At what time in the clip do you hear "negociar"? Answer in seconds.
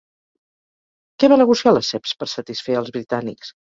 1.41-1.73